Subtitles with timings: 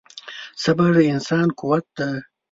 [0.63, 2.13] •صبر د انسان قوت دی.